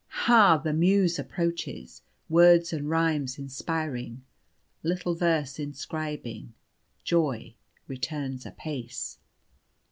"Ha! 0.25 0.57
the 0.57 0.73
Muse 0.73 1.19
approaches, 1.19 2.01
Words 2.27 2.73
and 2.73 2.89
rhymes 2.89 3.37
inspiring, 3.37 4.23
Little 4.81 5.13
verse 5.13 5.59
inscribing, 5.59 6.55
Joy 7.03 7.53
returns 7.87 8.43
apace. 8.47 9.19